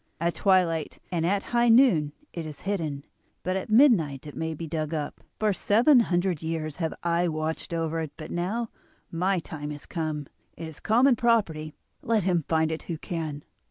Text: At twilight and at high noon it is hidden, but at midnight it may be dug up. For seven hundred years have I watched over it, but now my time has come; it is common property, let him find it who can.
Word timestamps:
At 0.19 0.33
twilight 0.33 0.97
and 1.11 1.27
at 1.27 1.43
high 1.53 1.69
noon 1.69 2.13
it 2.33 2.43
is 2.43 2.61
hidden, 2.61 3.05
but 3.43 3.55
at 3.55 3.69
midnight 3.69 4.25
it 4.25 4.35
may 4.35 4.55
be 4.55 4.65
dug 4.65 4.95
up. 4.95 5.21
For 5.37 5.53
seven 5.53 5.99
hundred 5.99 6.41
years 6.41 6.77
have 6.77 6.95
I 7.03 7.27
watched 7.27 7.71
over 7.71 7.99
it, 7.99 8.11
but 8.17 8.31
now 8.31 8.69
my 9.11 9.37
time 9.37 9.69
has 9.69 9.85
come; 9.85 10.25
it 10.57 10.67
is 10.67 10.79
common 10.79 11.15
property, 11.17 11.75
let 12.01 12.23
him 12.23 12.45
find 12.47 12.71
it 12.71 12.81
who 12.89 12.97
can. 12.97 13.43